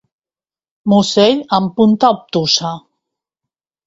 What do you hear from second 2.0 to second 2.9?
obtusa.